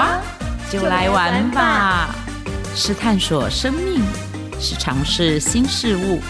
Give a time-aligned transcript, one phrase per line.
[0.00, 0.18] 哇，
[0.70, 2.14] 就来玩吧！
[2.74, 4.02] 是探索生命，
[4.58, 6.22] 是尝试新事物，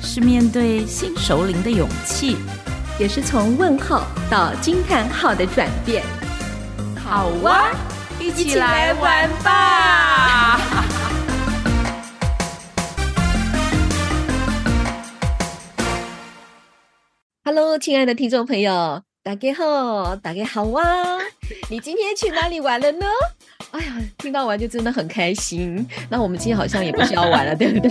[0.00, 2.36] 是面对新首领的勇气，
[3.00, 6.04] 也是从问号到惊叹号的转变。
[7.04, 7.72] 好啊，
[8.20, 10.60] 一起来玩吧！
[17.44, 19.05] Hello，亲爱的听众朋友。
[19.26, 21.18] 大家好，大家好啊！
[21.68, 23.04] 你今天去哪里玩了呢？
[23.72, 25.84] 哎呀，听到玩就真的很开心。
[26.08, 27.90] 那我们今天好像也不是要玩了， 对不对？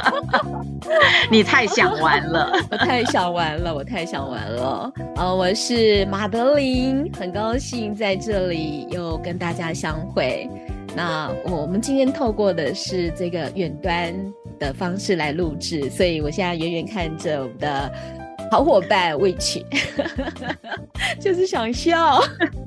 [1.30, 4.90] 你太想玩了，我太想玩了，我太想玩了。
[5.16, 10.48] 呃，我是马德琳，很高兴在这里又跟大家相会。
[10.94, 14.14] 那我们今天透过的是这个远端
[14.58, 17.92] 的方式来录制，所以我现在远远看着我们的。
[18.50, 19.62] 好伙伴，Witch，
[21.20, 22.20] 就是想笑。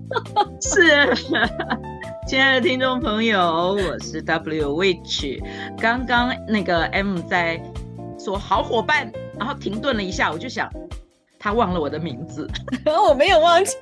[0.61, 1.15] 是，
[2.27, 3.39] 亲爱的听众朋友，
[3.73, 5.41] 我是 W Witch。
[5.79, 7.61] 刚刚那个 M 在
[8.17, 10.69] 说好伙伴，然后停顿了一下，我就想
[11.39, 12.47] 他忘了我的名字。
[12.85, 13.75] 我没有忘记，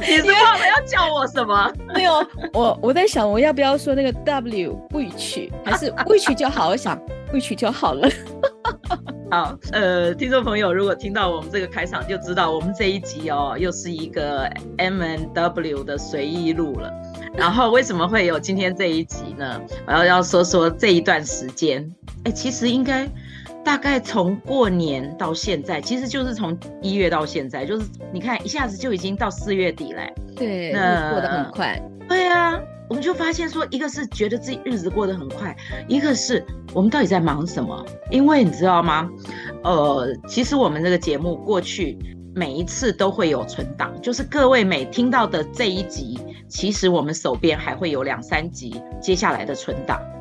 [0.00, 1.72] 你是忘了要叫我什么？
[1.92, 6.68] 没有，我我在想我要不要说那个 W Witch，还是 Witch 就好？
[6.68, 6.96] 我想
[7.32, 8.08] Witch 就好了。
[9.30, 14.42] 好，呃，听众朋友，如果听到我们这个开场，就知道我们这一集哦，又是一个
[14.78, 16.92] M and W 的随意录了。
[17.36, 19.60] 然后为什么会有今天这一集呢？
[19.86, 21.88] 我要要说说这一段时间，
[22.24, 23.08] 哎，其实应该
[23.64, 30.12] 大概从过年到现在，其实就是从一月到现在，就是你看一下子就已经到四月底嘞。
[30.36, 31.80] 对，那过得很快。
[32.08, 32.60] 对啊。
[32.88, 36.44] 我们就发现说，一个是觉得自己日子过得很快，一个是
[36.74, 37.86] 我们到底在忙什么？
[38.10, 39.08] 因为你知道吗？
[39.62, 41.96] 呃，其实我们这个节目过去
[42.34, 50.19] 每一次都会有存档，就是各位每听到的这一集，其实我们手边还会有两三集接下来的存档，啊、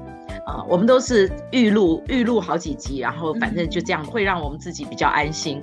[0.50, 5.62] 呃，我们都是预录预录好几集，然后反正就这样会让我们自己比较安心。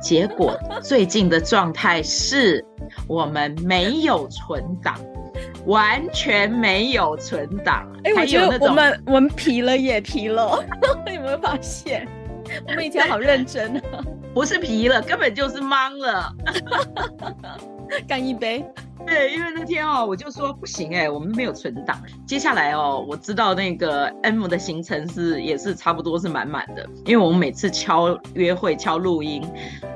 [0.00, 2.64] 结果 最近的状态是
[3.08, 4.94] 我们没有存档。
[5.66, 10.64] 完全没有存档，哎、欸，我觉得我们我们皮了也皮了，
[11.06, 12.08] 你 有没有发现？
[12.66, 14.02] 我们以前好认真啊，
[14.32, 16.34] 不是皮了，根本就是忙了，
[18.08, 18.64] 干一杯。
[19.06, 21.98] 对，因为那天哦，我就说不行哎，我们没有存档。
[22.26, 29.42] 接下来哦，我知道那个 M 的行程是也是差不多是满满的，因为我们每次敲约会、敲录音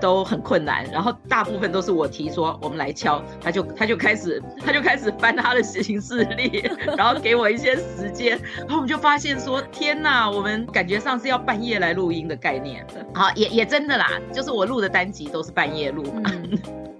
[0.00, 6.64] 都很困难，然后大部分都是我提说我们来敲，他就他就开始他就开始翻他的行事历，
[6.96, 12.84] 然后给我一些时间，然后我们就发现说天哪，我们感觉上是要半夜来录音的概念。
[13.12, 16.02] 好，也也真的啦，就是我录的单集都是半夜录。
[16.24, 16.58] 嗯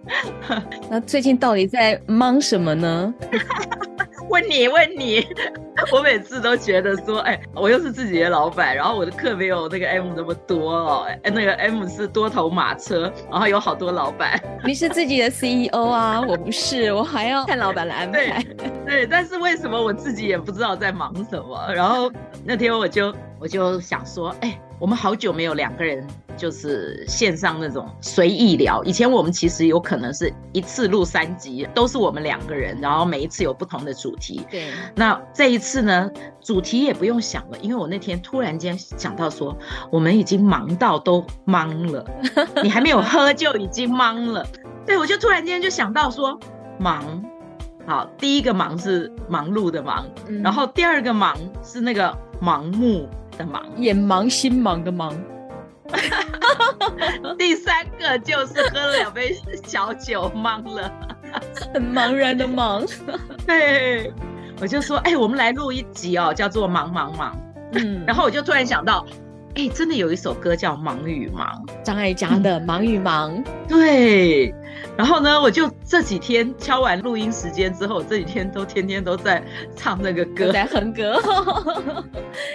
[0.90, 3.12] 那最近到底在忙什么呢？
[4.30, 5.24] 问 你问你，
[5.92, 14.40] 我每次都觉得说，哎，我又是自己的老板，然后我的课没有那个 M 那么多哦，哎，那个 M 是多头马车，然后有好多老板。
[14.64, 18.42] 你是自己的 CEO 啊，我不是，我还要看老板来安排。
[18.42, 21.72] 对，对，但是为什么我自己也不知道在忙什么？
[21.74, 22.10] 然后
[22.44, 23.14] 那天我就
[23.44, 24.58] 我就想说，哎。
[24.80, 26.04] 我们好久没有两个人
[26.36, 28.82] 就是线上那种随意聊。
[28.82, 34.44] 以前我们其实有可能是一次录三集，都是我们两个人，然后每一次有不同的主题。
[34.50, 34.72] 对。
[34.94, 36.10] 那这一次呢，
[36.42, 39.56] 主题也不用想了，因为我那天突然间想到说，
[39.90, 42.04] 我们已经忙到都忙了，
[42.62, 44.44] 你还没有喝就已经忙了。
[44.84, 46.38] 对，我就突然间就想到说，
[46.78, 47.24] 忙。
[47.86, 53.08] 好，第一个忙是忙碌的忙，嗯、然后第二个忙是那个盲目。
[53.36, 55.14] 的忙，眼盲心盲的忙。
[57.38, 59.36] 第三个就是喝了两杯
[59.66, 60.90] 小酒，忙了，
[61.72, 62.84] 很茫然的忙。
[63.46, 64.12] 对，
[64.60, 67.36] 我就说，哎、欸，我们来录一集哦，叫做《忙忙忙》。
[67.78, 69.04] 嗯，然后我就突然想到，
[69.54, 71.46] 哎、欸，真的有一首歌叫《忙与忙》，
[71.82, 73.42] 张艾嘉的《忙与忙》。
[73.68, 74.54] 对。
[74.96, 79.42] 然后呢，我就这几天敲完录音时间之后，这几天都天天都在
[79.76, 81.20] 唱那个歌，在哼歌。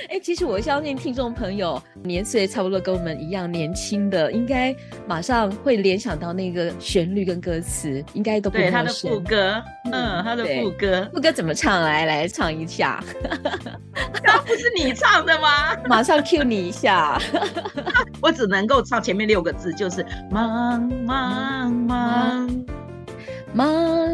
[0.09, 4.75] 哎、欸，其实我相信听众朋友年岁差不多跟我们一样年轻的，应该
[5.07, 8.71] 马上会联想到那个旋律跟歌词，应该都不陌生。
[8.71, 11.81] 对，他的副歌，嗯，他的副歌，副歌怎么唱？
[11.81, 13.03] 来来唱一下。
[14.29, 15.75] 刚不是你唱的吗？
[15.87, 17.19] 马上 cue 你一下。
[18.21, 22.65] 我只能够唱前面六个字，就是忙忙忙。
[23.51, 23.67] 忙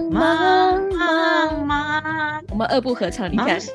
[0.10, 3.60] 忙忙忙，我们二部合唱，你看。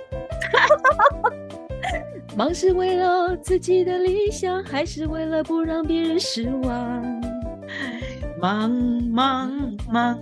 [2.37, 7.21] 忙是为了自己的理想，还是为了不让别人失望？
[8.41, 9.53] 忙忙
[9.91, 10.19] 忙，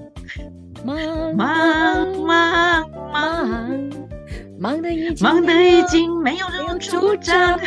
[0.84, 3.90] 忙忙忙忙，
[4.58, 7.58] 忙得已经忙得已经没有人主张，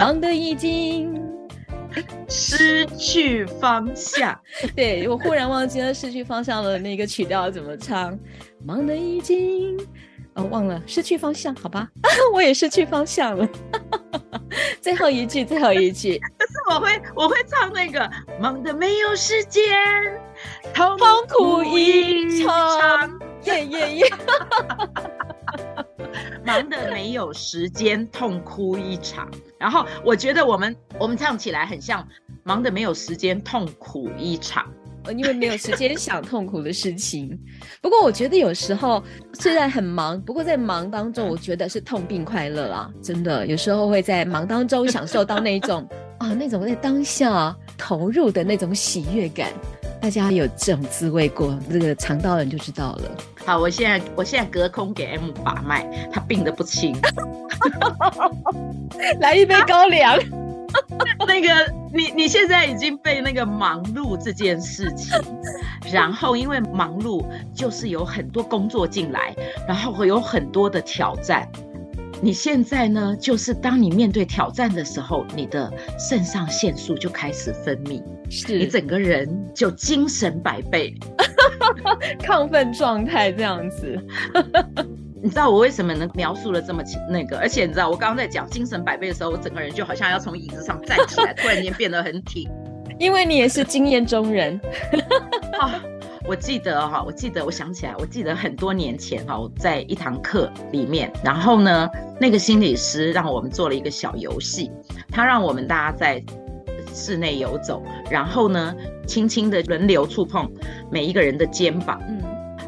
[0.00, 1.22] 忙得已经。
[2.28, 4.36] 失去方向。
[4.74, 8.18] 对，我忽然忘记了失去方向的那个曲调怎么唱，
[8.64, 9.78] 忙得已经。
[10.34, 11.88] 哦，忘了失去方向，好吧，
[12.34, 13.48] 我也失去方向了。
[14.82, 19.62] 最后一句，最后一句，可是我会，我会唱那个，忙得没有时间，
[20.74, 20.98] 痛
[21.28, 23.08] 苦一场，
[23.44, 24.06] 耶耶耶，
[26.60, 29.28] 忙得没有时间，痛哭一场。
[29.58, 32.06] 然后我觉得我们，我们唱起来很像，
[32.44, 34.64] 忙得没有时间，痛苦一场。
[35.14, 37.38] 因为没有时间想痛苦的事情。
[37.82, 39.04] 不过我觉得有时候
[39.34, 42.90] 虽然很忙，不过在忙当中，我觉得是痛并快乐啦。
[43.02, 45.86] 真的，有时候会在忙当中享受到那种
[46.18, 49.50] 啊，那种在当下投入的那种喜悦感。
[50.04, 53.16] 大家有这种滋味过，这个尝到了你就知道了。
[53.46, 56.94] 好，我现在我现在隔空给 M 把脉，他病得不轻，
[59.18, 60.18] 来一杯高粱。
[61.26, 65.10] 那个，你你现在已经被那个忙碌这件事情，
[65.90, 67.24] 然后因为忙碌
[67.54, 69.34] 就是有很多工作进来，
[69.66, 71.48] 然后会有很多的挑战。
[72.24, 80.94] 你现在呢，就是当你面对挑战的时候，你的肾上腺素就开始分泌，是你整个人就精神百倍，
[82.24, 84.00] 亢奋状态这样子。
[85.22, 87.38] 你知道我为什么能描述的这么那个？
[87.38, 92.48] 而且你知道我刚刚在讲精神百倍的时候，我整个人就好像要从椅子上站起来，突然间变得很挺。
[92.98, 94.58] 因为你也是经验中人。
[95.60, 95.82] 啊，
[96.26, 101.88] 我记得哈，我记得，我想起来，我记得很多年前哈，我在一堂课里面，然后呢，
[102.20, 104.70] 那个心理师让我们做了一个小游戏，
[105.10, 106.22] 他让我们大家在
[106.94, 108.74] 室内游走，然后呢，
[109.06, 110.50] 轻轻的轮流触碰
[110.90, 112.22] 每一个人的肩膀，嗯，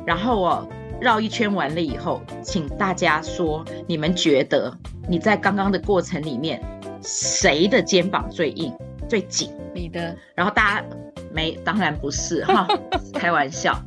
[0.06, 0.68] 然后哦。
[0.98, 4.74] 绕一圈完了以后，请大家说，你们觉得
[5.06, 6.58] 你在刚刚的过程里面，
[7.02, 8.72] 谁的肩膀最硬、
[9.08, 9.50] 最紧？
[9.74, 10.16] 你的。
[10.34, 10.86] 然后大家
[11.32, 12.66] 没，当然不是哈，
[13.14, 13.78] 开玩笑。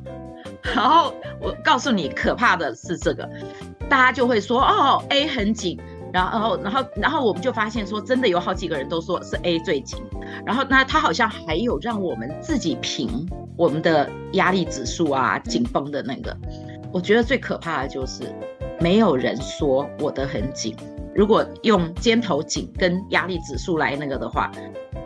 [0.76, 3.28] 然后我告诉你，可怕的是这个，
[3.90, 5.80] 大家就会说哦，A 很紧。
[6.12, 10.00] 然后，然后，然后我们就发现说，真的有好几个人都说是 A 最紧。
[10.44, 16.36] 然后，那他好像还有让我们自己评我们的压力指数啊，紧绷的那个。
[16.92, 18.24] 我觉得最可怕的就是，
[18.80, 20.76] 没有人说我的很紧。
[21.14, 24.52] 如果用肩头紧跟压力指数来那个的话，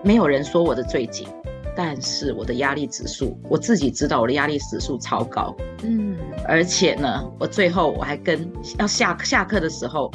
[0.03, 1.27] 没有人说我的最紧，
[1.75, 5.55] 但是我的压力指数，我自己知道我的压力指数超高。
[5.83, 6.17] 嗯，
[6.47, 10.11] 而且呢，我最后我还跟要下下课的时候，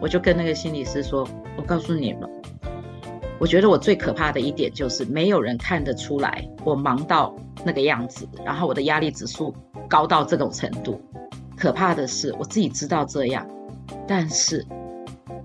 [0.00, 2.28] 我就跟那个心理师说，我告诉你们，
[3.38, 7.34] 我觉得我最可怕的一点就是没有人看得出来我忙到
[7.64, 9.54] 那个样子，然后我的压力指数。
[9.88, 11.00] 高到这种程度，
[11.56, 13.48] 可怕的是我自己知道这样，
[14.06, 14.62] 但是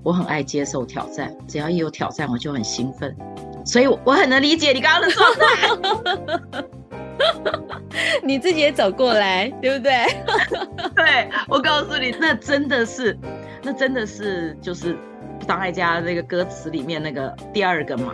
[0.03, 3.15] 我很爱接受挑战，只要一有挑战我就很兴奋，
[3.65, 6.63] 所以我很能理解你刚刚的状态。
[8.23, 9.93] 你自己也走过来，对不对？
[10.95, 13.17] 对，我告诉你，那真的是，
[13.61, 14.97] 那真的是就是
[15.47, 18.13] 张艾嘉那个歌词里面那个第二个盲，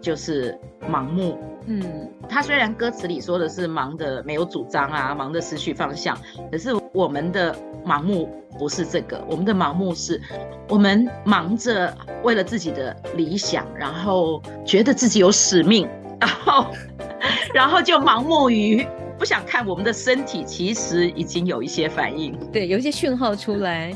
[0.00, 0.58] 就是
[0.90, 1.38] 盲目。
[1.66, 6.16] 嗯，他虽然歌词里说的是忙的没有主张啊，忙的失去方向，
[6.50, 10.20] 可是我们的盲目不是这个，我们的盲目是，
[10.68, 15.88] 我们忙着为了自己的理想，然后觉得自己有使命，
[16.20, 16.66] 然后，
[17.54, 18.86] 然后就盲目于
[19.18, 23.92] 不想看我们的身体，其实已经有一些反应，对，有一些讯号出来。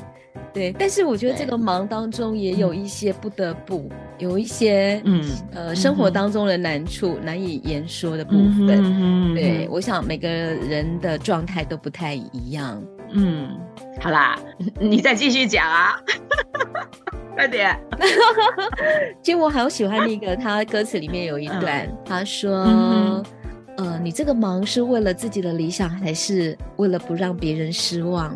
[0.53, 8.81] 对，但是我觉得这个忙当中也有一些不得不，嗯、有一些嗯呃生活当中的难处、嗯、难以言说的部分。
[8.85, 12.81] 嗯、对，我想每个人的状态都不太一样。
[13.11, 13.49] 嗯，
[14.01, 14.39] 好啦，
[14.79, 15.97] 你再继续讲啊，
[17.35, 17.77] 快点。
[19.23, 23.25] 其实我好喜欢那个他歌词里面有一段，嗯、他说：“嗯、
[23.77, 28.35] 呃，你这个忙是为了自己的理想，还是为了不让别人失望？”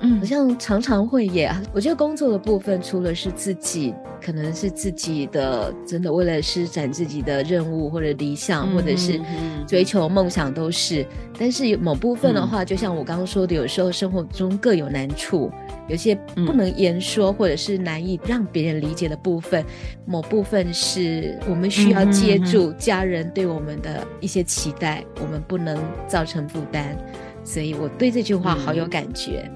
[0.00, 1.54] 嗯，好像常常会耶。
[1.72, 9.20] 我觉得工作的部分，除了是自己，可能是自己的，真的为了施展自己的任务或者理想，嗯、或者是
[9.66, 11.04] 追求梦想，都是。
[11.38, 15.50] 但是某部分的话，嗯、就像我刚刚说的，有时候生活中各有难处，
[15.88, 19.64] 有些不能言说，或者是难以让别人理解的部分，
[20.06, 25.76] 某部分是我们需要接住家人对我们的一些期待，我们不能
[26.06, 26.96] 造成负担。
[27.44, 29.50] 所以我对这句话好有感觉。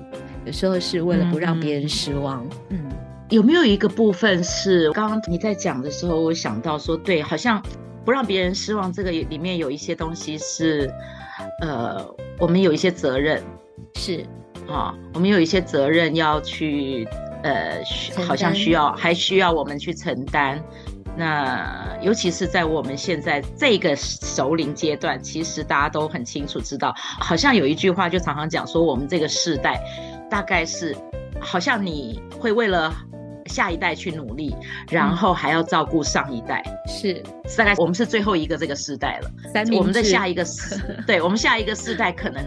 [0.45, 2.45] 有时候是为了不让别人失望。
[2.71, 2.93] 嗯，嗯，
[3.31, 7.63] 有没有一个部分是刚刚你在讲的时候，我想到说，对，好像
[8.05, 10.93] 不让别人失望，这个里面有一些东西是，
[11.61, 12.05] 呃，
[12.39, 13.43] 我们有一些责任，
[13.95, 14.25] 是
[14.69, 17.07] 啊，我们有一些责任要去，
[17.43, 17.81] 呃，
[18.27, 20.63] 好像需要还需要我们去承担。
[21.15, 29.79] 那尤其是在我们现在这个熟龄阶段，其实大家都很清楚知道，好像有一句话就常常讲说，我们这个世代
[30.33, 30.97] 大概是，
[31.39, 32.91] 好像你会为了。
[33.47, 34.55] 下一代去努力，
[34.89, 37.23] 然后还要照顾上一代，嗯、是
[37.59, 39.31] 大概我们是最后一个这个世代了。
[39.53, 42.43] 三，我们的下一个世， 对我们下一个世代可能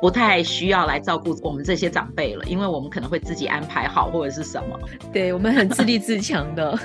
[0.00, 4.76] 不太需要来照顾我们这些长辈了，因为我们可能会自己安排好或者是什么。
[5.12, 6.76] 对，我们很自立自强的，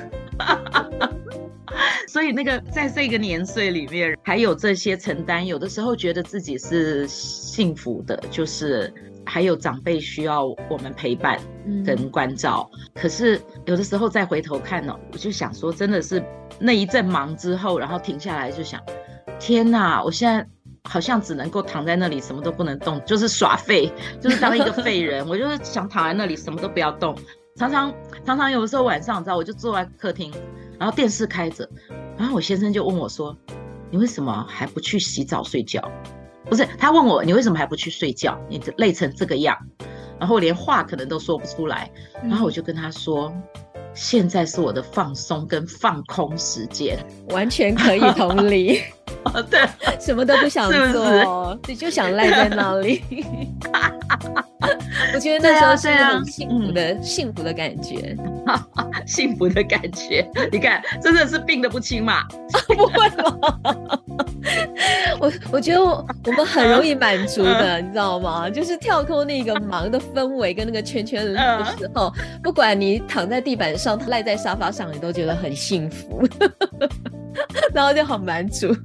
[2.05, 8.93] 所以那个在这个年岁里面还有这些承担，有的时候觉得自己是幸福的，就是。
[9.27, 11.37] 还有长辈需要我们陪伴
[11.85, 16.23] 跟关照，嗯、可是有的时候再回头看呢、喔，我就想说，真的是
[16.57, 18.81] 那一阵忙之后，然后停下来就想，
[19.39, 20.47] 天哪，我现在
[20.85, 23.91] 好像只能够躺在那里，什么都不能动，就是耍废，
[24.21, 25.23] 就是当一个废人。
[25.27, 27.13] 我就是想躺在那里，什么都不要动。
[27.57, 27.93] 常常
[28.25, 30.31] 常常有的时候晚上，你知道，我就坐在客厅，
[30.79, 31.69] 然后电视开着，
[32.17, 33.35] 然后我先生就问我说
[33.91, 35.81] ：“你为什么还不去洗澡睡觉？”
[36.49, 38.39] 不是，他问我，你为什么还不去睡觉？
[38.49, 39.57] 你累成这个样，
[40.19, 41.89] 然后连话可能都说不出来。
[42.23, 43.43] 然后我就跟他说，嗯、
[43.93, 46.97] 现在是我的放松跟放空时间，
[47.29, 48.81] 完全可以同理。
[49.49, 49.67] 对，
[49.99, 53.03] 什么都不想做，你就想赖在那里。
[55.13, 58.15] 我觉得那时候是那种幸福的、啊啊嗯、幸福的感觉，
[59.05, 60.27] 幸福的感觉。
[60.51, 62.23] 你看，真的是病得不轻嘛？
[62.67, 63.99] 不会吗？
[65.19, 68.49] 我我觉得我我们很容易满足的，你知道吗？
[68.49, 76.27] 就是跳脱那个忙的氛围跟那个圈圈的时候，不管你躺在地板上、赖在沙发上，你都觉得很幸福，
[77.73, 78.75] 然后就好满足。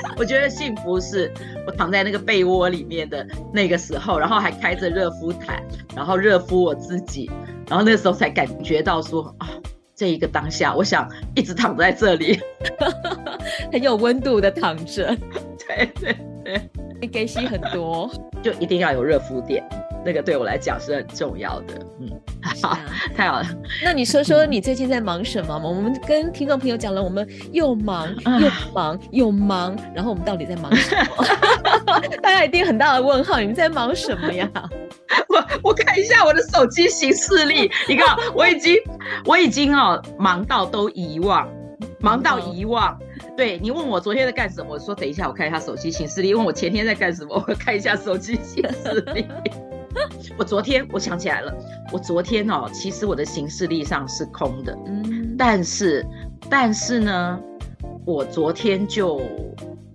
[0.16, 1.32] 我觉得幸福是
[1.66, 5.62] 我躺在那个被窝里面的那个时候，然后还开着热敷毯，
[5.94, 7.30] 然后热敷我自己，
[7.68, 9.48] 然后那时候才感觉到说啊，
[9.94, 12.38] 这一个当下，我想一直躺在这里，
[13.72, 15.16] 很有温度的躺着。
[15.66, 18.10] 对 对对，你给洗很多，
[18.42, 19.62] 就一定要有热敷垫。
[20.04, 22.08] 那个对我来讲是很重要的，嗯，
[22.62, 22.80] 好，啊、
[23.16, 23.46] 太好了。
[23.82, 25.58] 那你说说你最近在忙什么？
[25.58, 31.24] 我们跟听众朋友讲了，我们又忙又忙又忙，然后我们到底在忙什么？
[32.22, 34.50] 大家一定很大的问号，你们在忙什么呀？
[35.28, 38.76] 我我看一下我的手机行事历，你看我已经
[39.24, 41.48] 我已经哦忙到都遗忘，
[42.00, 42.96] 忙到遗忘。
[43.36, 46.34] 对，你问我昨天在干什么，我说等一下我看一下手机行事历。
[46.34, 49.26] 问我前天在干什么，我看一下手机行事历。
[50.38, 51.52] 我昨天我想起来了，
[51.92, 56.04] 我昨天哦，其实我的行事历上是空的，嗯，但是
[56.50, 57.40] 但是呢，
[58.04, 59.20] 我昨天就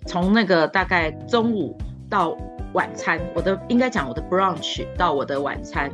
[0.05, 1.77] 从那个大概中午
[2.09, 2.35] 到
[2.73, 5.91] 晚餐，我的应该讲我的 brunch 到我的晚餐，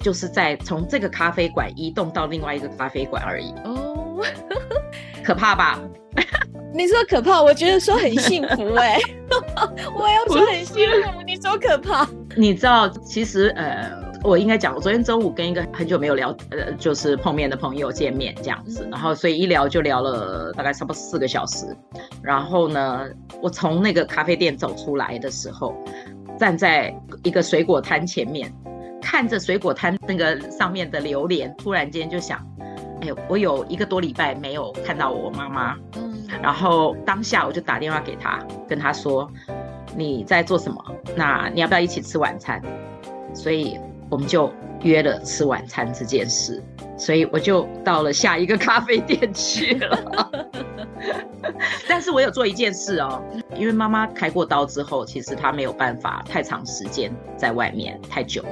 [0.00, 3.52] 就是在从这个咖啡馆移动到另外一个咖啡馆而已。
[3.64, 4.20] 哦，
[5.24, 5.80] 可怕吧？
[6.72, 9.02] 你说可怕，我觉得说很幸福哎、欸，
[9.94, 12.08] 我要说很幸福，你说可怕。
[12.36, 13.90] 你知道，其实呃，
[14.22, 21.66] 我应该讲，我昨天中午跟一个很久没有聊，呃，就是碰面的朋友见面这样子，然后所以一聊就聊了大概差不多四个小时。
[22.22, 23.06] 然后呢，
[23.42, 25.74] 我从那个咖啡店走出来的时候，
[26.38, 28.52] 站在一个水果摊前面，
[29.02, 32.38] 看着水果摊那个上面的榴莲，突然间就想，
[33.00, 35.76] 哎，我有一个多礼拜没有看到我妈妈。
[35.96, 39.28] 嗯然后当下我就打电话给她，跟她说，
[39.96, 40.82] 你在做什么？
[41.16, 42.62] 那你要不要一起吃晚餐？
[43.34, 43.78] 所以
[44.08, 44.50] 我们就
[44.82, 46.62] 约了吃晚餐这件事。
[46.96, 50.30] 所以我就到了下一个咖啡店去了。
[51.88, 53.20] 但是我有做一件事哦，
[53.56, 58.42] 因为妈妈开过刀之后，其实她没有办法太长时间在外面太久，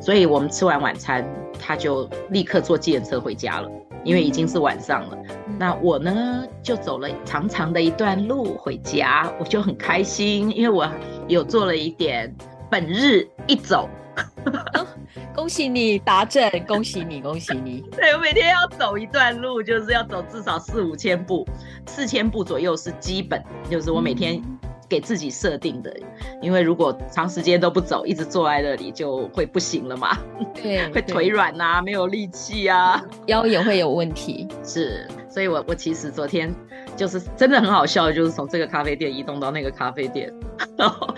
[0.00, 1.26] 所以我们吃完晚餐，
[1.58, 3.68] 她就立刻坐计程车回家了。
[4.04, 5.18] 因为已经是晚上了，
[5.58, 10.88] 那我呢就走了长长的一段路回家，我就很开心，因为我
[11.26, 12.32] 有做了一点
[12.70, 13.88] 本日一走。
[14.74, 14.86] 哦，
[15.34, 17.82] 恭喜你达阵，恭喜你，恭喜你。
[17.96, 21.44] 对，我每天要走一段路，就是要走至少四五千步，
[21.86, 24.40] 四千步左右是基本，就是我每天。
[24.88, 25.94] 给自己设定的，
[26.40, 30.16] 因为如果长时间都不走，一直坐在那里就会不行了嘛。
[30.54, 34.46] 对， 会腿软啊，没有力气啊，腰也会有问题。
[34.62, 36.54] 是，所以我我其实昨天
[36.96, 40.32] 就是真的很好笑，就是从这个咖啡店移动到那个咖啡店，
[40.76, 41.12] 然 后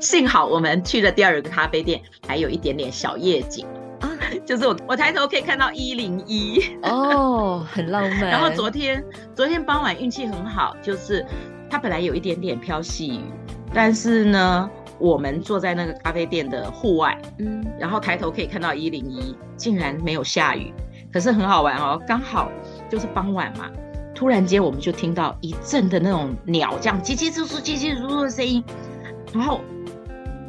[0.00, 3.66] 幸好我们去的第二个咖啡店，还有一点点小夜景
[4.00, 4.08] 啊。
[4.46, 8.20] 就是我我抬头可以看到一零一哦，很浪漫。
[8.30, 11.24] 然后昨天昨天傍晚运气很好，就是
[11.70, 13.24] 它本来有一点点飘细雨，
[13.72, 20.74] 但是呢，我们坐在那个咖啡店的户外，嗯，然后抬头可以看到一零一，竟然没有下雨，
[21.12, 22.50] 可是很好玩哦，刚好
[22.90, 23.70] 就是傍晚嘛，
[24.14, 28.62] 突然间我们就听到一阵的那种鸟这样叽叽喳喳、叽叽喳喳的声音，
[29.32, 29.60] 然后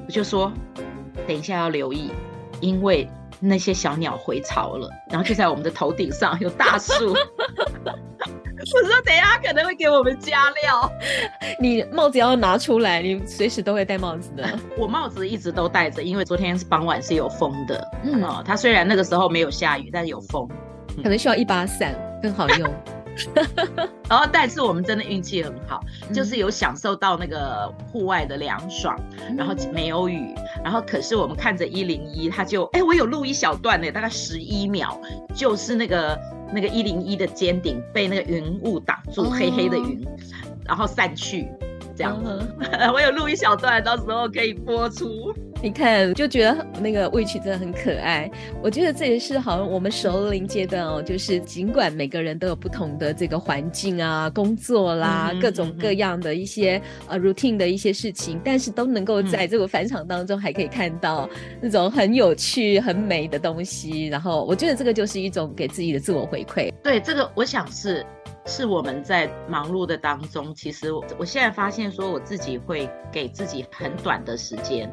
[0.08, 0.52] 我就说，
[1.28, 2.10] 等一下要留意，
[2.60, 3.08] 因为。
[3.44, 7.16] 那些小鸟回巢了，然后就在我们的头顶上有大树。
[8.74, 10.92] 我说等一下可能会给我们加料。
[11.60, 14.48] 你帽子要拿出来，你随时都会戴帽子的。
[14.78, 17.86] 我帽子一直都戴着，因为昨天是傍晚是有风的。
[18.04, 20.48] 嗯，它虽然那个时候没有下雨，但是有风，
[21.04, 22.74] 可能需要一把伞更好用。
[24.08, 34.98] 然 后，但是我们真的运气很好，嗯、就是有享受到那个户外的凉爽，嗯、然后没有雨，然后可是我们看着一零一，他就哎，我有录一小段呢，大概十一秒，
[35.36, 36.18] 就是那个
[36.54, 40.06] 那个一零一的尖顶被那个云雾挡住，哦、黑黑的云，
[40.66, 41.48] 然后散去，
[41.96, 42.22] 这样
[42.94, 45.06] 我有录一小段，到时候可以播出。
[45.64, 48.30] 你看，就觉得那个 Witch 真的很可爱。
[48.64, 61.30] 我觉得这也是好像我们熟龄阶段哦，就是尽管每个人都有不同的这个环境啊、工作啦、嗯、各种各样的一些呃 routine 的一些事情，但是都能够在这个返场当中还可以看到
[61.62, 64.08] 那种很有趣、很美的东西。
[64.08, 66.74] 然后我觉得这个就是一种给自己的自我回馈。
[66.82, 68.04] 对，这个我想是。
[68.46, 74.92] 是我们在忙碌的当中，其实我我现在发现说，我自己会给自己很短的时间，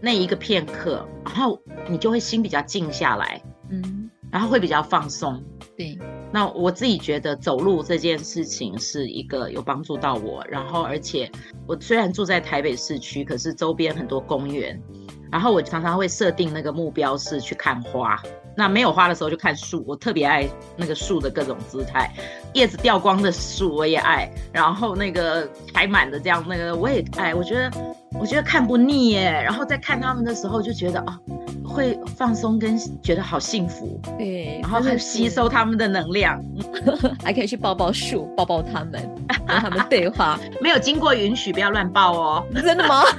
[0.00, 5.42] 那一个片刻，然后你就会心比较静下来，嗯，然后会比较放松。
[5.76, 5.98] 对，
[6.32, 11.30] 那我自己觉得走路这件事情是一个有帮助到我，然后而且
[11.66, 14.80] 我虽然住在台北市区，可是周边很多公园。
[15.34, 18.16] 然后我常常会设定那个目标是去看花，
[18.56, 19.82] 那没有花的时候就看树。
[19.84, 22.08] 我特别爱那个树的各种姿态，
[22.52, 27.34] 叶子掉光的树我也爱，然后那个开满的这样那个我也爱。
[27.34, 27.68] 我觉得
[28.12, 29.28] 我觉得看不腻耶。
[29.28, 31.18] 然后在看他们的时候就觉得啊，
[31.64, 34.00] 会放松跟觉得好幸福。
[34.16, 36.40] 对，然后很吸收他们的能量，
[37.24, 38.92] 还可以去抱抱树，抱抱他们，
[39.48, 40.38] 跟他们对话。
[40.60, 42.46] 没有经过允许不要乱抱哦。
[42.54, 43.02] 真的吗？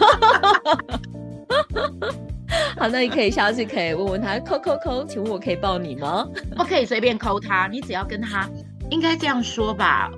[2.78, 6.28] 好，那你可以下次可以问问他，扣扣扣，请问我可以抱你吗？
[6.56, 8.50] 不可以随便扣他，你只要跟他，
[8.90, 10.12] 应该这样说吧。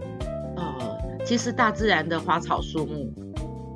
[0.55, 3.11] 呃，其实大自然的花草树木，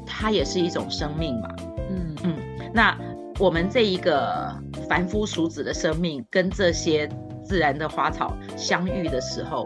[0.06, 1.50] 它也是一种生命嘛。
[1.90, 2.36] 嗯嗯，
[2.74, 2.98] 那
[3.40, 4.54] 我们这一个
[4.90, 7.08] 凡夫俗子的生命，跟这些
[7.44, 9.66] 自然的花草相遇的时候。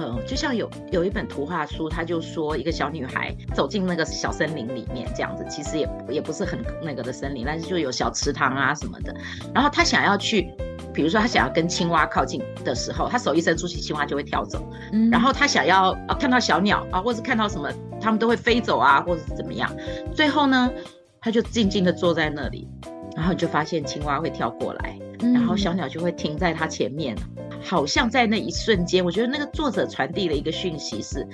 [0.00, 9.12] 嗯，就像有有一本图画书，他就说一个小女孩走进那个小森林里面，这样子其实也也不是很那个的森林，但是就有小池塘啊什么的。
[9.52, 10.48] 然后她想要去，
[10.94, 14.64] 比如说她想要跟青蛙靠近的时候，她手一伸出去，青蛙就会跳走。
[14.92, 17.68] 嗯，然后她想要啊看到小鸟啊，或是看到什么，
[18.00, 19.68] 它们都会飞走啊，或者是怎么样。
[20.14, 20.70] 最后呢，
[21.20, 22.68] 她就静静的坐在那里，
[23.16, 27.16] 然后你就发现青蛙会跳过来，然后小鸟就会停在她前面。
[27.62, 31.26] 好像在那一瞬间，我觉得那个作者传递了一个讯息是：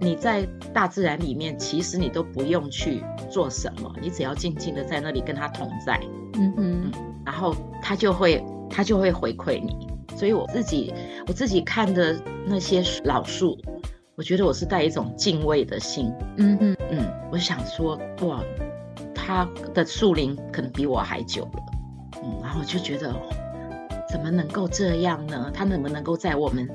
[0.00, 6.00] 你在大自然里面，其实你都不用去做什么，你只要静静的在那里跟他同在，
[6.34, 6.92] 嗯嗯，
[7.24, 9.76] 然后他就会他就会回馈你。
[10.16, 10.92] 所以我自己
[11.26, 13.56] 我自己看的那些老树，
[14.16, 18.42] 我觉得我是带一种敬畏的心，嗯嗯嗯，我想说哇，
[19.14, 21.62] 他的树龄可能比我还久了，
[22.24, 23.14] 嗯，然后我就觉得。
[24.10, 25.50] 怎么能够这样呢？
[25.54, 26.68] 他能不能够在我们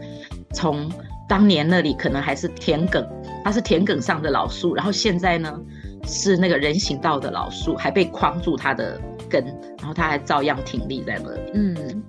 [0.54, 0.91] 从
[1.28, 3.06] 当年那里可能还是田埂，
[3.43, 5.60] 它是田埂上的老树，然后现在呢
[6.06, 9.43] 是那个人行道的老树，还被框住它的根，
[9.80, 11.52] 然后它还照样挺立在那里。
[11.54, 12.04] 嗯，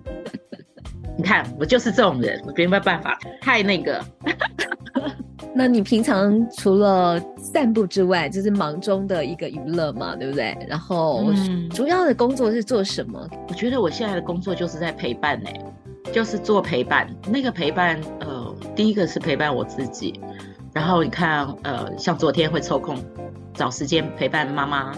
[1.17, 4.05] 你看我就是这种人，我没有办法，太那个。
[5.59, 10.55] 那你平常除了散步之外，就是忙中的一个娱乐嘛，对不对？
[10.69, 11.33] 然后
[11.71, 13.27] 主要的工作是做什么？
[13.33, 15.49] 嗯，我觉得我现在的工作就是在陪伴呢，
[16.12, 17.09] 就是做陪伴。
[17.27, 20.21] 那个陪伴，呃，第一个是陪伴我自己，
[20.75, 22.95] 然后你看，呃，像昨天会抽空
[23.55, 24.92] 找时间陪伴妈妈，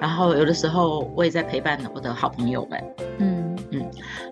[0.00, 2.84] 然后有的时候我也在陪伴我的好朋友们。
[3.18, 3.55] 嗯嗯。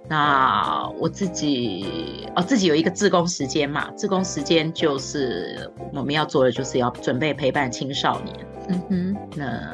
[0.09, 8.37] 那我自己哦，自己有一个自工时间嘛，自工时间就是我们要做的，就是要准备陪伴青少年。
[8.69, 9.73] 嗯哼，那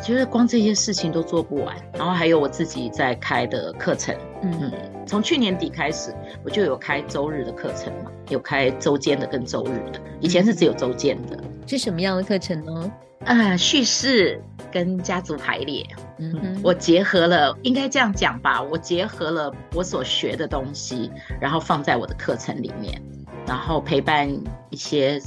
[0.00, 4.14] 其实光这些事情都做不完，然后还有我自己在开的课程。
[4.42, 4.72] 嗯哼，
[5.06, 11.38] 从去年底开始，我就有开周日的课程嘛，有开周间的跟周日的，以前是只有周间的。
[11.66, 12.92] 是什么样的课程呢？
[13.24, 15.86] 呃叙事跟家族排列，
[16.18, 23.00] 嗯哼，我结合了，应该这样讲吧，我结合了我所学的东西，然后放在我的课程里面，
[23.46, 24.28] 然后陪伴
[24.70, 25.20] 一些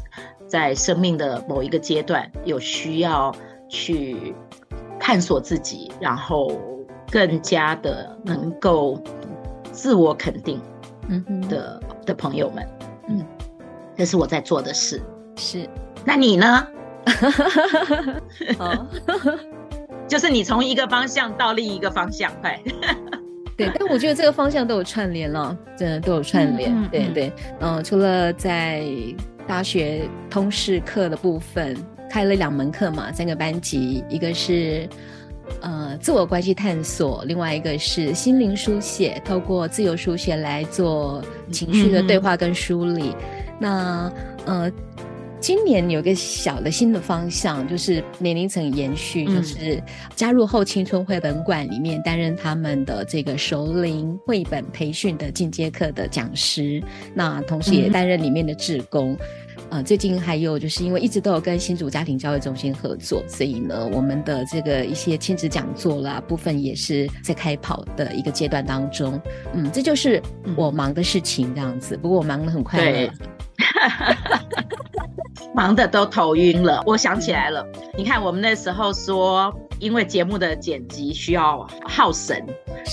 [0.47, 3.33] 在生命的某一个阶段有需要
[3.69, 4.35] 去
[4.99, 6.51] 探索自己，然后
[7.11, 9.01] 更加的能够
[9.71, 10.61] 自我肯定，
[11.07, 12.67] 嗯哼的的朋友们，
[13.09, 13.25] 嗯，
[13.95, 15.01] 这是我在做的事。
[15.37, 15.69] 是，
[16.03, 16.67] 那你呢？
[20.07, 22.59] 就是你从一个方向到另一个方向，对，
[23.57, 23.71] 对。
[23.79, 26.71] 但我觉得这个方向都有串联了，真的都有串联。
[26.71, 28.83] 嗯、对对，嗯、呃，除了在
[29.47, 31.75] 大学通识课的部分
[32.07, 34.87] 开了两门课嘛，三个班级，一个是
[35.61, 43.09] 呃自我关系探索，另外一个是心灵书写，透过自由书写来做情绪的对话跟梳理。
[43.09, 43.15] 嗯、
[43.59, 44.11] 那
[44.45, 44.71] 呃。
[45.45, 49.79] 今年有个小的新的方向，就是年龄层延续，就是
[50.15, 56.81] 加入后青春绘本馆里面担任他们的这个熟龄绘本培训的进阶课的讲师，
[57.13, 59.13] 那同时也担任里面的志工。
[59.13, 59.19] 嗯、
[59.75, 69.19] 呃，最近还有就是因为一直都有跟新竹家庭教育中心合作，所以呢，我们的这个一些亲子讲座啦部分也是在开跑的一个阶段当中。
[69.53, 70.21] 嗯，这就是
[70.55, 71.97] 我忙的事情这样子。
[71.97, 73.11] 不过我忙得很快乐。
[75.53, 77.67] 忙的都头晕了，我想起来了。
[77.97, 82.41] 你看，我们那时候说，因为节目的剪辑需要耗神，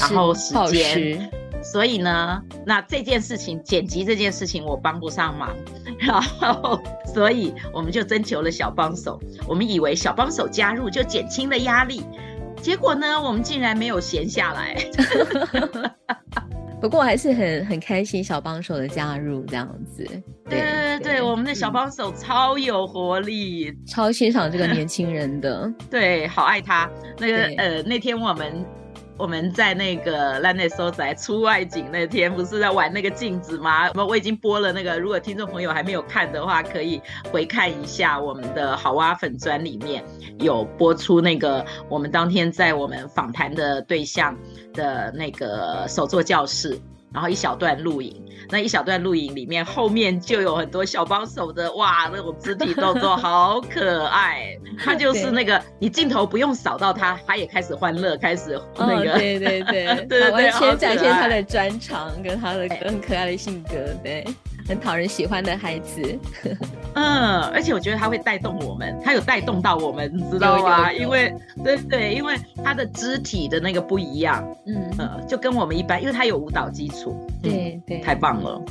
[0.01, 1.31] 然后时间，
[1.63, 5.55] 所以呢，那这件事情剪辑这件事情我帮不上忙，
[5.99, 6.81] 然后
[7.15, 9.21] 所以我们就征求了小帮手。
[9.47, 12.03] 我们以为小帮手加入就减轻了压力，
[12.61, 14.77] 结果呢，我们竟然没有闲下来。
[16.81, 20.05] 不过我还是很很开心小帮手的加入这样子，
[20.51, 26.91] 对对对，我们的小帮手超有活力，嗯、超欣赏这个年轻人的，对，好爱他。
[27.19, 28.67] 那个呃那天我们
[29.19, 33.91] 我们在那个烂内收宅出外景那天，不是在玩那个镜子吗？
[33.95, 40.03] 我我已经播了那个，如果听众朋友还没有看的话，可以回看一下我们的好蛙粉专里面
[40.41, 44.37] 有播出那个我们当天在我们访谈的对象
[44.73, 46.81] 的那个手作教室，
[47.13, 54.57] 然后一小段录影，那一小段录影里面后面就有很多小帮手的哇，那种肢体动作好可爱。
[54.83, 59.63] 他就是那个你镜头不用扫到他，他也开始欢乐，开始那个，哦、对对。
[59.63, 64.25] 对，对 完全展现他的专长跟他的很可爱的性格，对。
[64.67, 66.19] 很讨人喜欢的孩子，
[66.95, 70.93] 嗯，而且我觉得他会带动我们，他有带动到我们，你知道吗？
[70.93, 78.63] 因为对对，因为他的肢体的那个不一样，嗯呃，就跟我们一般，因为他有舞蹈基础，对对，太棒了，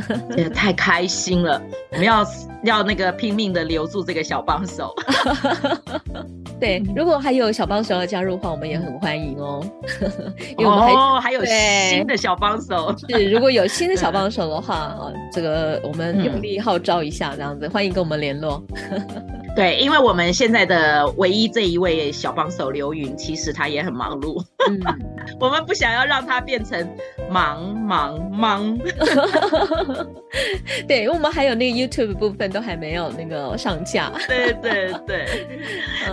[0.54, 1.60] 太开心了，
[1.92, 2.24] 我们要
[2.64, 4.94] 要那个拼命的留住这个小帮手。
[6.60, 9.64] 对，如果还有小帮手要加入的话，我们也很欢迎哦。
[10.58, 12.94] 因为我们还哦，还有新的小帮手。
[13.08, 15.10] 是，如果有新的小帮手的话，啊，
[15.40, 18.62] 这个我们用力号召一下，这样子，欢迎跟我们联络。
[19.60, 24.42] 对，因为我们现在的唯一这一位小帮手刘云，其实他也很忙碌。
[24.66, 24.80] 嗯，
[25.38, 26.88] 我们不想要让他变成
[27.30, 28.78] 忙忙忙。
[30.88, 34.10] 对，因为我们还有那个 YouTube 部分都还没有那个上架。
[34.26, 35.46] 对 对对。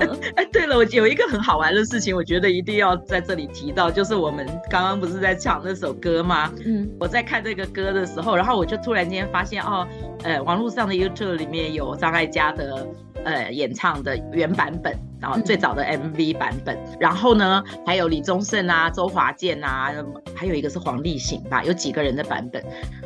[0.01, 6.51] 嗯，哎，对了，我有一个很好玩的事情，我觉得一定要在这里提到，就是我们刚刚不是在唱那首歌吗？
[6.65, 9.87] 嗯，我在看这个歌的时候，然后我就突然间发现，哦，
[10.23, 12.85] 呃，网络上的 YouTube 里面有张艾嘉的。
[13.25, 19.91] 呃，演唱的原版本，然后最早的 MV 版本，嗯、然后呢，还有李宗盛啊、周华健啊，
[20.35, 22.63] 还有一个是黄立行吧，有几个人的版本。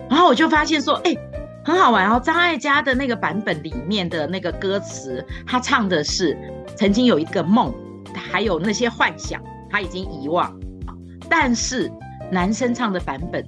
[0.09, 1.15] 然后我就发现说，哎，
[1.63, 2.19] 很好玩哦。
[2.23, 6.37] 张艾嘉的那个版本里面的那个歌词，他唱的是
[6.75, 7.73] 曾经有一个梦，
[8.13, 10.53] 还有那些幻想，他已经遗忘。
[11.29, 11.89] 但是
[12.29, 13.43] 男生唱的版本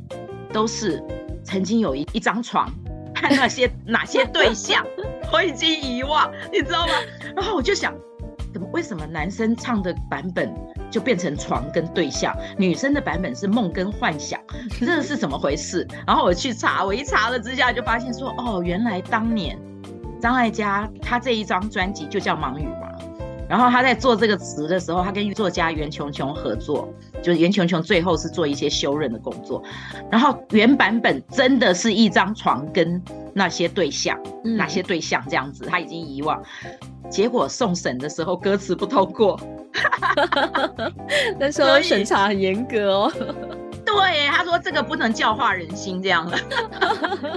[0.54, 1.04] 都是
[1.43, 2.71] 曾经有一一张床，
[3.23, 4.86] 看那些哪些对象。
[5.31, 6.93] 我已经遗忘，你知道吗？
[7.36, 7.93] 然后我就想，
[8.53, 10.53] 怎么为什么男生唱的版本
[10.91, 14.39] 就变成床跟对象，女生的版本是梦跟幻想，
[14.79, 15.88] 这是怎么回事？
[16.05, 19.57] 然后我去查，我一查了之下就发现说，哦，原来当年
[20.21, 22.89] 张艾嘉他这一张专辑就叫《盲语》嘛。
[23.53, 29.61] 然后他在做这个词的时候，他跟作家袁琼琼合作，就是袁琼琼最后是做一些修润的工作。
[30.09, 32.99] 然后原版本真的是一张床跟。
[33.35, 36.39] 那些对象，嗯、那些对象这样子，他已经遗忘。
[37.09, 39.39] 结果送审的时候，歌词不通过。
[41.39, 43.11] 那时候审查很严格哦。
[43.97, 46.38] 对，他说这个不能教化人心这样的。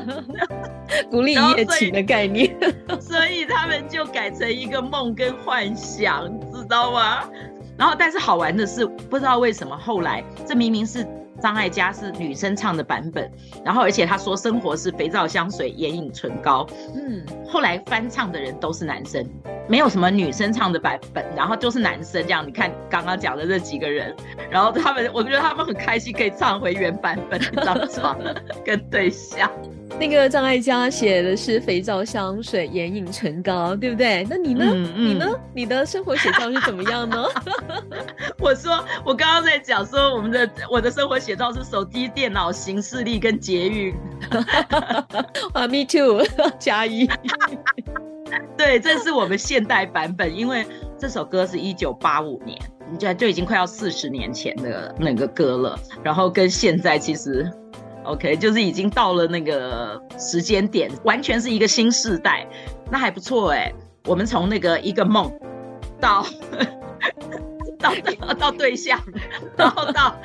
[1.10, 2.54] 鼓励一夜情的概念，
[3.00, 7.24] 所以他们就改成一个梦跟幻想，知道吗？
[7.76, 11.06] 然后，但是好玩的是，不知道为什么后来这明明是。
[11.40, 13.30] 张艾嘉是女生唱的版本，
[13.64, 16.66] 然后而且他说生活是肥皂、香水、眼影、唇膏。
[16.94, 19.24] 嗯，后来翻唱的人都是男生，
[19.68, 22.46] 没有什么女生唱的版本，然后就是男生这样。
[22.46, 24.14] 你看刚刚讲的这几个人，
[24.50, 28.18] 然后他们，我觉得他们很开心可以唱回原版本的张床
[28.64, 29.50] 跟对象。
[29.98, 34.26] 那个张艾嘉写的是肥皂、香水、眼影、唇膏，对不对？
[34.28, 34.64] 那你呢？
[34.68, 35.26] 嗯嗯、你呢？
[35.54, 37.24] 你的生活写照是怎么样呢？
[38.38, 43.94] 我说，我刚刚在讲说，我们的我的生活写照是手机、电脑、行事力跟捷运。
[45.54, 46.22] 啊，me too，
[46.58, 47.08] 加一。
[48.56, 50.66] 对，这是我们现代版本，因为
[50.98, 52.58] 这首歌是一九八五年，
[52.90, 57.50] 你就就已经快要四十年前的那个歌了，然后跟现在其实。
[58.06, 62.46] OK，就是已经到了那个时间点，完全是一个新世代，
[62.90, 63.72] 那还不错哎。
[64.06, 65.28] 我们从那个一个梦
[66.00, 66.24] 到
[67.86, 67.94] 到
[68.28, 69.00] 到到对象，
[69.56, 70.16] 然后到。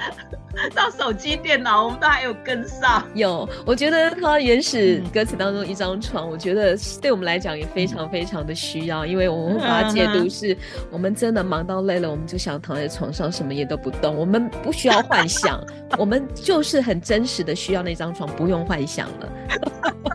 [0.75, 3.01] 到手机、电脑，我们都还有跟上。
[3.13, 10.55] 有，我觉得他原始歌词当中一张床，我觉得对我们来讲也非常非常的需要，因为我们会把它解读是，
[10.91, 15.65] 我们真的忙到累了，我们就想躺在床上，什么也都不动，我们不需要幻想，
[15.97, 19.29] 我们就是很真实的需要那张床，不用幻想了。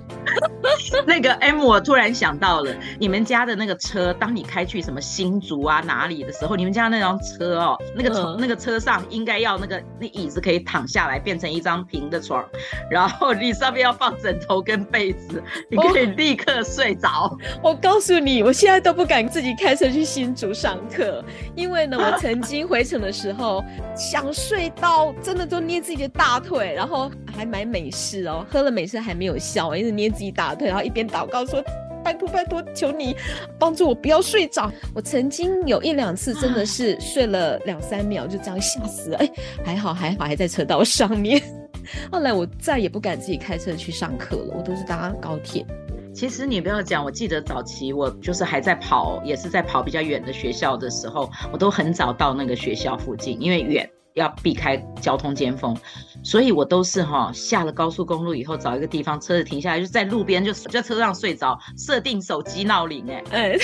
[1.07, 12.45] 那个 M，我突然想到了，你们家的那个车，当你开去什么新竹啊哪里的时候，你们家那张车哦，那个那个车上应该要那个那椅子可以躺下来变成一张平的床，
[12.91, 17.37] 然后你上面要放枕头跟被子，你可以立刻睡着。
[17.63, 23.65] 我告诉你，我现在都不敢自己开车去新竹上课，因为呢， 我曾经回程的时候
[23.97, 30.69] 想睡到真的都捏自己的大腿，然后还买美式哦，喝了美式还没有效，一直捏自己大腿。
[30.69, 31.63] 然后一边祷告说
[32.05, 33.17] ：“拜托拜托，求你
[33.59, 39.19] 帮助我不要睡着。”我曾经有一两次真的是睡了两三秒，就这样吓死了。
[39.19, 39.31] 哎，
[39.65, 41.43] 还好还好，还在车道上面。
[42.11, 45.65] 后来我再也不敢自己开车去上课了，我都是搭高铁。
[46.13, 53.89] 其实你不要讲，我记得早期我就是还在跑，也是在跑比较远的学校的时候，我都很早到那个学校附近，因为远。
[54.17, 55.77] 要避开交通尖峰，
[56.23, 63.59] 所以我都是哈下了高速公路以后，找一个地方车子停下来，就在路边就在车上睡着，设定手机闹铃，哎哎，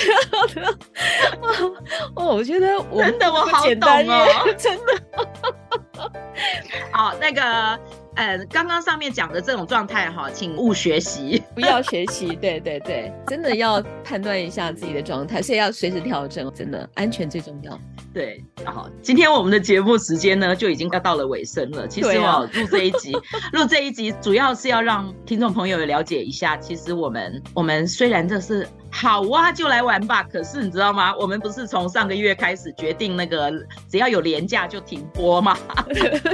[2.15, 6.11] 哦，我觉得我真的我好懂哦， 真的，
[6.93, 7.79] 好那个。
[8.15, 12.35] 呃，刚刚上面讲的这种状态哈，请勿学习， 不要学习。
[12.35, 17.79] 对对对，真的要判断一下自己的状态，所以要随时调整，真的安全最重要。
[18.13, 21.87] 对，好，今天我们的节目时间呢就已经要到了尾声了。
[21.87, 23.13] 其实我录这一集，
[23.53, 28.67] 录这一集主要是要让听众朋友也了解一下，其实我们我们虽然这是。
[28.93, 30.23] 好哇，就来玩吧。
[30.23, 31.15] 可是你知道吗？
[31.17, 33.51] 我们不是从上个月开始决定那个，
[33.89, 35.57] 只要有连假就停播吗？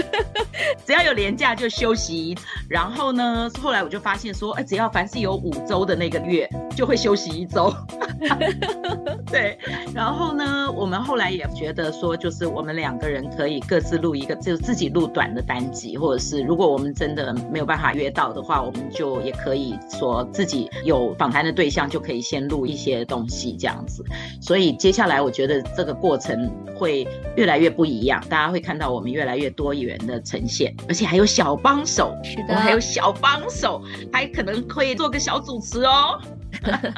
[0.86, 2.38] 只要有连假就休息。
[2.70, 7.74] 然后呢，后来我就发现说，哎，只要凡是有五周的那个月，就会休息一周。
[9.32, 9.58] 对。
[9.96, 22.49] 然后呢，我们后来也觉得说，就是我们两个人可以各自录一个，就自己录短的单集，或者是如果我们真的没有办法约到的话，我们就也可以说自己有访谈的对象就可以先。
[22.50, 24.04] 录一些东西这样子，
[24.42, 27.08] 所以接下来我觉得这个过程会
[27.38, 33.82] 越来越不一样，大家会看到我们越来越多元的呈现，而且还有小帮手，是的，我们还有小帮手，
[34.12, 36.20] 还可能可以做个小主持哦。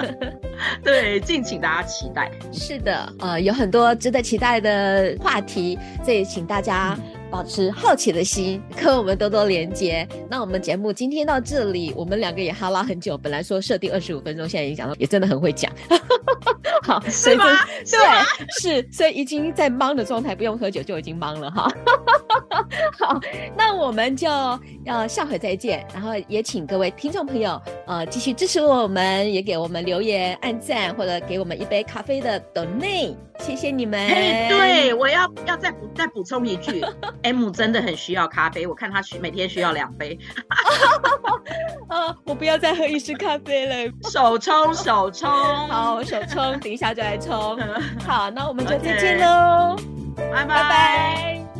[0.83, 2.31] 对，敬请大家期待。
[2.51, 6.97] 是的，呃，有很多值得期待的话题，所以请大家。
[7.31, 10.05] 保持好奇的心，跟我们多多连接。
[10.29, 13.17] 那我们节目今天到这里，我们两个也哈拉很久。
[13.17, 15.71] 本来说设定二十五分钟，现在已经讲到，也真的很会讲。
[16.83, 17.45] 好，是吗？
[17.85, 17.99] 对，
[18.59, 21.71] 是，所以已经在忙的状态，不用喝酒就已经忙了哈。
[22.99, 23.19] 好，
[23.55, 24.27] 那我们就
[24.83, 25.85] 要下回再见。
[25.93, 33.15] 然后也请各位听众朋友，呃，继续支持我们，也给我们留言、按赞，或者给我们一杯咖啡的 donate。
[33.41, 33.99] 谢谢你们。
[33.99, 36.81] Hey, 对，我要要再补再补充一句，
[37.23, 40.17] M 真的很需要咖啡，我看他需每天需要两杯。
[41.89, 45.29] 啊， 我不要再喝意式咖啡了，手冲手冲，
[45.67, 47.59] 好手冲，等一下就来冲。
[48.05, 49.75] 好，那我们就再见喽，
[50.15, 51.50] 拜拜。